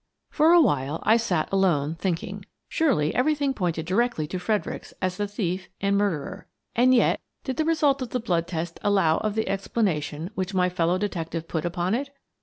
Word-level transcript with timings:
For 0.31 0.51
awhile, 0.51 0.99
I 1.03 1.15
sat 1.15 1.47
alone, 1.51 1.93
thinking. 1.93 2.43
Surely 2.67 3.13
every 3.13 3.35
thing 3.35 3.53
pointed 3.53 3.85
directly 3.85 4.25
to 4.29 4.39
Fredericks 4.39 4.95
as 4.99 5.17
the 5.17 5.27
thief 5.27 5.69
and 5.79 5.95
murderer— 5.95 6.47
and 6.75 6.91
yet 6.91 7.21
did 7.43 7.57
the 7.57 7.65
result 7.65 8.01
of 8.01 8.09
the 8.09 8.19
blood 8.19 8.47
test 8.47 8.79
allow 8.83 9.17
of 9.19 9.35
the 9.35 9.47
explanation 9.47 10.31
which 10.33 10.55
my 10.55 10.69
fellow 10.69 10.97
detective 10.97 11.47
put 11.47 11.65
upon 11.65 11.93
it? 11.93 12.09